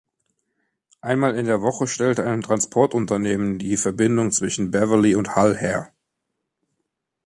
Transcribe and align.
Einmal 1.01 1.35
in 1.37 1.45
der 1.45 1.61
Woche 1.61 1.85
stellte 1.85 2.25
ein 2.25 2.41
Transportunternehmen 2.41 3.59
die 3.59 3.77
Verbindung 3.77 4.31
zwischen 4.31 4.71
Beverley 4.71 5.13
und 5.13 5.35
Hull 5.35 5.55
her. 5.55 5.93